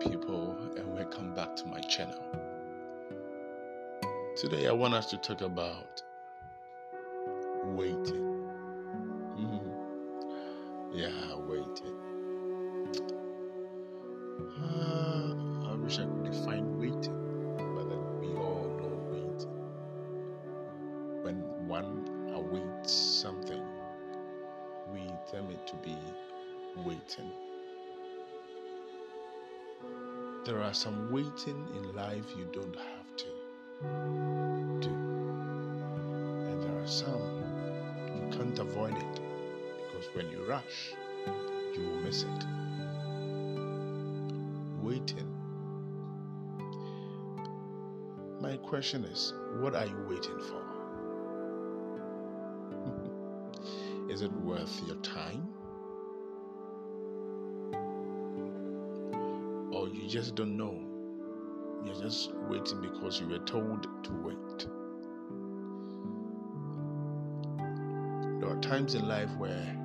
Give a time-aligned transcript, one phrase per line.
[0.00, 2.22] people, and welcome back to my channel.
[4.36, 6.02] Today, I want us to talk about
[7.64, 8.27] waiting.
[30.48, 33.26] There are some waiting in life you don't have to
[34.80, 34.94] do.
[36.48, 37.44] And there are some
[38.16, 39.20] you can't avoid it
[39.76, 40.94] because when you rush,
[41.74, 42.44] you will miss it.
[44.80, 45.28] Waiting.
[48.40, 50.62] My question is what are you waiting for?
[54.10, 55.57] is it worth your time?
[60.08, 60.74] You just don't know?
[61.84, 64.66] You're just waiting because you were told to wait.
[68.40, 69.76] There are times in life where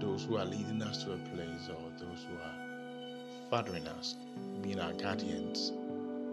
[0.00, 4.16] those who are leading us to a place or those who are fathering us,
[4.60, 5.70] being our guardians,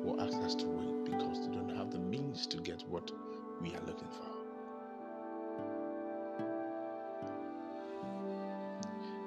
[0.04, 3.12] will ask us to wait because they don't have the means to get what
[3.62, 4.32] we are looking for.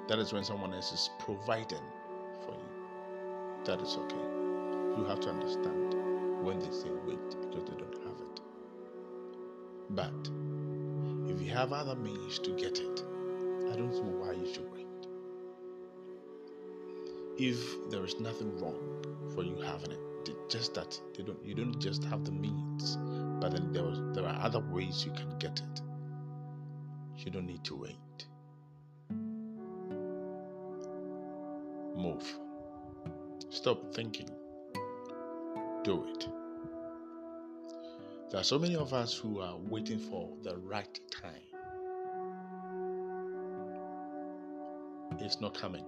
[0.09, 1.83] That is when someone else is providing.
[3.67, 4.15] That is okay.
[4.97, 5.93] You have to understand
[6.41, 8.39] when they say wait because they don't have it.
[9.89, 10.29] But
[11.29, 13.03] if you have other means to get it,
[13.69, 14.87] I don't know why you should wait.
[17.37, 19.03] If there is nothing wrong
[19.35, 19.99] for you having it,
[20.49, 22.97] just that they don't you don't just have the means,
[23.41, 25.81] but then there was, there are other ways you can get it.
[27.17, 28.25] You don't need to wait.
[31.97, 32.46] Move.
[33.49, 34.29] Stop thinking.
[35.83, 36.27] Do it.
[38.29, 41.31] There are so many of us who are waiting for the right time.
[45.19, 45.85] It's not coming.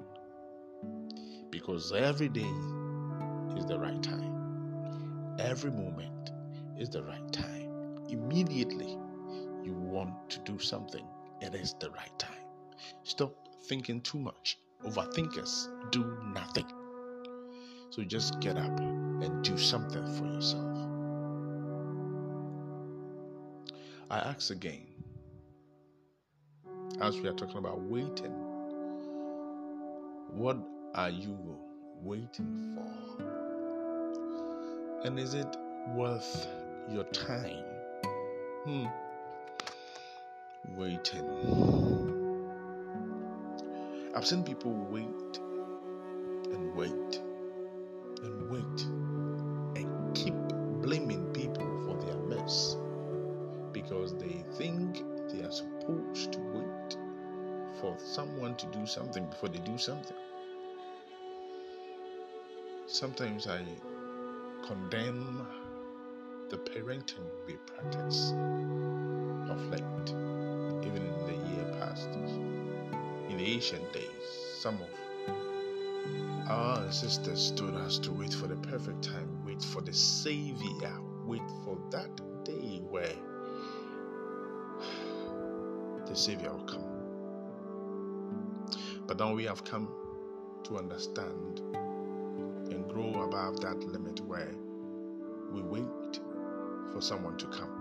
[1.50, 2.50] Because every day
[3.58, 5.36] is the right time.
[5.38, 6.32] Every moment
[6.78, 8.00] is the right time.
[8.08, 8.98] Immediately
[9.64, 11.06] you want to do something,
[11.42, 12.32] it is the right time.
[13.04, 14.58] Stop thinking too much.
[14.86, 16.79] Overthinkers do nothing.
[17.92, 20.78] So just get up and do something for yourself.
[24.12, 24.86] I ask again,
[27.02, 28.32] as we are talking about waiting,
[30.32, 30.58] what
[30.94, 31.38] are you
[32.02, 32.86] waiting for?
[35.06, 35.58] And is it
[35.96, 36.48] worth
[36.92, 37.64] your time?
[38.66, 38.86] Hmm.
[40.78, 41.26] Waiting.
[44.16, 45.40] I've seen people wait
[46.54, 47.22] and wait
[48.24, 48.82] and wait
[49.82, 50.36] and keep
[50.82, 52.78] blaming people for their mess
[53.72, 56.98] because they think they are supposed to wait
[57.80, 60.18] for someone to do something before they do something.
[62.88, 63.64] Sometimes I
[64.66, 65.46] condemn
[66.50, 68.32] the parenting we practice
[69.50, 70.10] of late,
[70.86, 72.10] even in the year past.
[73.30, 74.26] In the ancient days,
[74.60, 74.90] some of
[76.48, 81.42] our ancestors stood us to wait for the perfect time, wait for the Savior, wait
[81.64, 82.10] for that
[82.44, 83.14] day where
[86.08, 86.86] the Savior will come.
[89.06, 89.90] But now we have come
[90.64, 91.60] to understand
[92.72, 94.56] and grow above that limit where
[95.52, 96.20] we wait
[96.94, 97.76] for someone to come.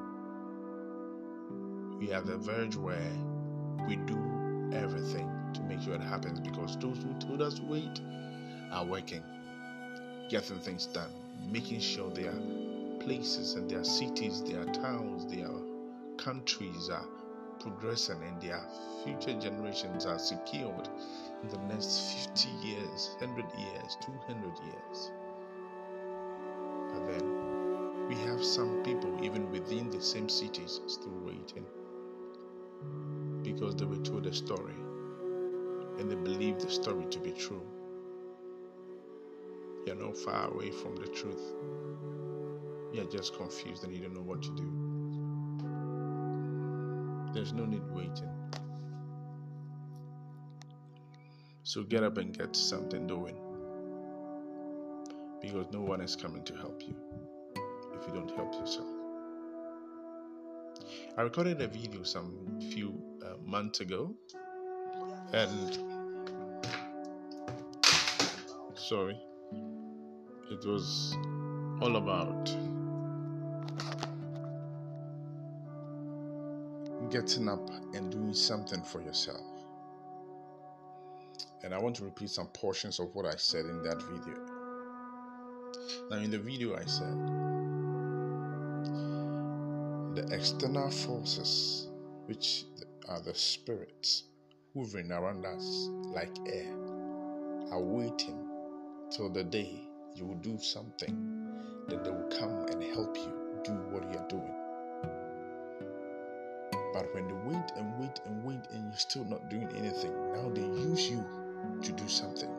[1.98, 3.12] We are the verge where
[3.86, 8.00] we do everything to make sure it happens because those who told us wait
[8.72, 9.22] are working,
[10.28, 11.10] getting things done,
[11.50, 12.34] making sure their
[13.00, 15.50] places and their cities, their towns, their
[16.16, 17.06] countries are
[17.60, 18.60] progressing and their
[19.04, 20.88] future generations are secured
[21.42, 25.10] in the next 50 years, 100 years, 200 years.
[26.92, 31.64] But then we have some people, even within the same cities, still waiting
[33.42, 34.74] because they were told a story
[35.98, 37.62] and they believe the story to be true.
[39.86, 41.54] You're not far away from the truth.
[42.92, 44.72] You're just confused and you don't know what to do.
[47.32, 48.30] There's no need waiting.
[51.62, 53.36] So get up and get something doing.
[55.40, 56.96] Because no one is coming to help you
[57.94, 58.88] if you don't help yourself.
[61.16, 64.14] I recorded a video some few uh, months ago
[65.32, 65.78] and
[68.74, 69.20] sorry
[70.50, 71.14] it was
[71.82, 72.46] all about
[77.10, 79.44] getting up and doing something for yourself.
[81.62, 84.38] And I want to repeat some portions of what I said in that video.
[86.10, 87.14] Now, in the video, I said
[90.14, 91.88] the external forces,
[92.26, 92.64] which
[93.08, 94.24] are the spirits
[94.74, 96.74] hovering around us like air,
[97.70, 98.46] are waiting
[99.10, 99.80] till the day
[100.14, 101.14] you will do something,
[101.88, 103.32] then they will come and help you
[103.64, 104.54] do what you are doing.
[106.92, 110.48] But when they wait and wait and wait and you're still not doing anything, now
[110.50, 111.24] they use you
[111.82, 112.50] to do something.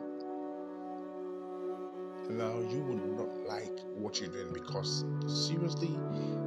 [2.30, 5.90] Now you will not like what you're doing because seriously,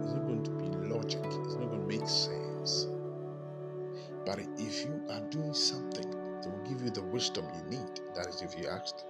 [0.02, 2.88] it's not going to be logic, it's not going to make sense.
[4.26, 6.10] But if you are doing something,
[6.42, 8.00] they will give you the wisdom you need.
[8.16, 9.06] That is, if you asked.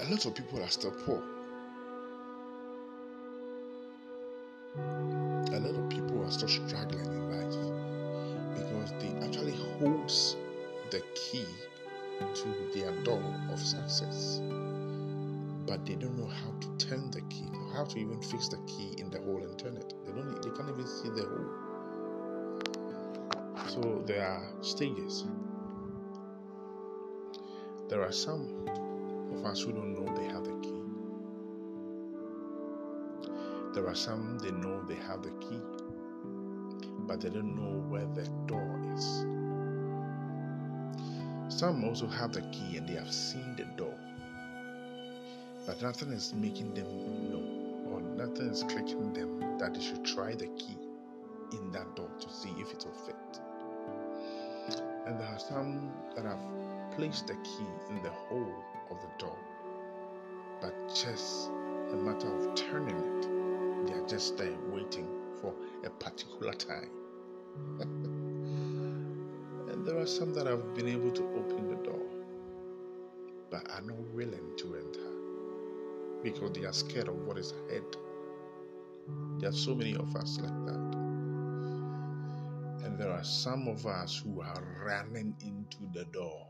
[0.00, 1.22] A lot of people are still poor.
[5.52, 10.36] A lot of people are still struggling in life because they actually holds
[10.90, 11.46] the key
[12.34, 14.40] to their door of success,
[15.66, 18.94] but they don't know how to turn the key, how to even fix the key
[18.98, 19.94] in the hole and turn it.
[20.04, 20.42] They don't.
[20.42, 21.72] They can't even see the hole.
[23.66, 25.24] So there are stages.
[27.88, 28.66] There are some
[29.32, 30.82] of us who don't know they have the key.
[33.74, 35.60] There are some they know they have the key,
[37.06, 39.24] but they don't know where the door is.
[41.48, 43.98] Some also have the key and they have seen the door,
[45.66, 46.86] but nothing is making them
[47.30, 47.42] know,
[48.22, 50.78] nothing is clicking them that they should try the key
[51.52, 53.40] in that door to see if it will fit.
[55.06, 56.38] And there are some that have
[56.96, 58.54] placed the key in the hole
[58.90, 59.36] of the door,
[60.60, 61.50] but just
[61.90, 63.26] a matter of turning it,
[63.86, 65.08] they are just there waiting
[65.40, 65.52] for
[65.84, 66.90] a particular time.
[67.80, 72.06] and there are some that have been able to open the door,
[73.50, 75.10] but are not willing to enter
[76.22, 77.82] because they are scared of what is ahead.
[79.38, 80.96] There are so many of us like that.
[82.84, 86.46] And there are some of us who are running into the door.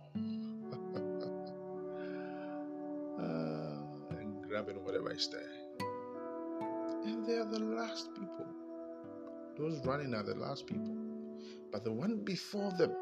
[3.19, 3.77] uh,
[4.19, 5.51] and grabbing whatever is there.
[7.05, 8.47] And they are the last people.
[9.59, 10.97] Those running are the last people.
[11.73, 12.93] But the one before them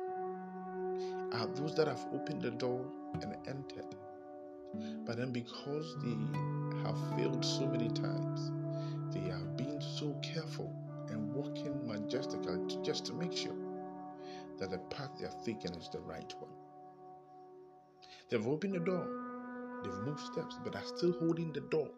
[1.33, 2.85] are those that have opened the door
[3.23, 3.97] and entered.
[5.07, 6.17] But then, because they
[6.85, 8.53] have failed so many times,
[10.01, 10.73] so careful
[11.11, 13.57] and walking majestically just to make sure
[14.59, 16.51] that the path they are taking is the right one.
[18.31, 19.07] They've opened the door,
[19.85, 21.91] they've moved steps, but are still holding the door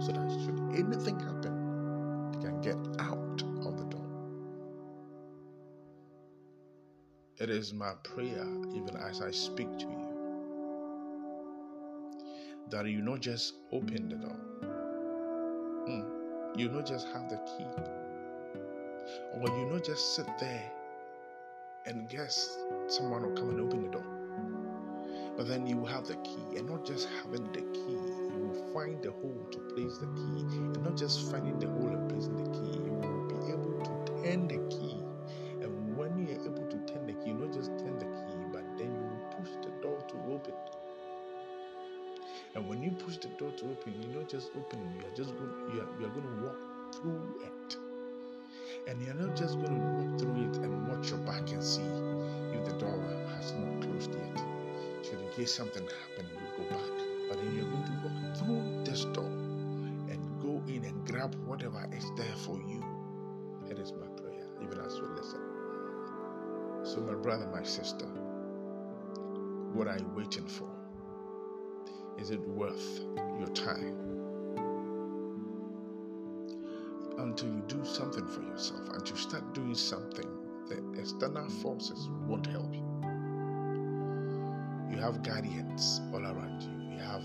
[0.00, 4.08] so that should anything happen, they can get out of the door.
[7.38, 10.08] It is my prayer, even as I speak to you,
[12.70, 14.38] that you not just open the door,
[16.62, 17.66] you not just have the key,
[19.34, 20.62] or you not just sit there
[21.86, 24.04] and guess someone will come and open the door.
[25.36, 27.98] But then you have the key, and not just having the key,
[28.32, 31.88] you will find the hole to place the key, and not just finding the hole
[31.88, 35.01] and placing the key, you will be able to turn the key.
[42.54, 45.34] And when you push the door to open, you're not just opening, you are just
[45.36, 47.76] going, you are, you are going to walk through it.
[48.88, 51.82] And you're not just going to walk through it and watch your back and see
[52.52, 53.00] if the door
[53.36, 54.38] has not closed yet.
[55.02, 56.90] So in case something happened, you go back.
[57.28, 61.88] But then you're going to walk through this door and go in and grab whatever
[61.96, 62.84] is there for you.
[63.70, 65.40] It is my prayer, even as you listen.
[66.84, 68.06] So, my brother, my sister,
[69.72, 70.71] what are you waiting for?
[72.18, 73.00] Is it worth
[73.38, 73.96] your time?
[77.18, 80.26] Until you do something for yourself, until you start doing something,
[80.68, 82.84] the external forces won't help you.
[84.90, 86.94] You have guardians all around you.
[86.94, 87.22] You have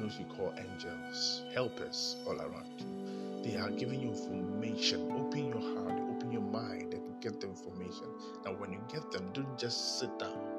[0.00, 3.42] those you call angels, helpers all around you.
[3.42, 5.10] They are giving you information.
[5.12, 8.06] Open your heart, open your mind, and get the information.
[8.44, 10.49] Now, when you get them, don't just sit down.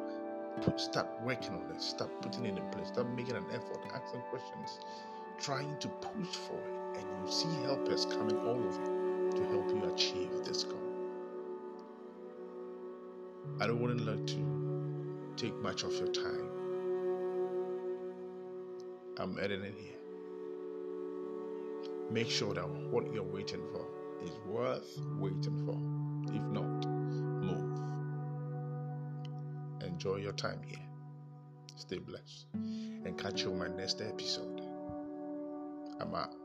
[0.61, 1.81] Put, start working on it.
[1.81, 2.87] Start putting it in place.
[2.87, 4.79] Start making an effort, asking questions,
[5.39, 9.91] trying to push for it, and you see helpers coming all over to help you
[9.93, 10.77] achieve this goal.
[13.59, 14.61] I don't want to like to
[15.37, 16.49] take much of your time,
[19.17, 19.97] I'm editing here.
[22.11, 23.85] Make sure that what you're waiting for
[24.23, 25.77] is worth waiting for.
[26.35, 26.65] If not,
[30.03, 30.79] Enjoy your time here.
[31.75, 32.47] Stay blessed.
[32.55, 34.61] And catch you on my next episode.
[35.99, 36.40] I'm out.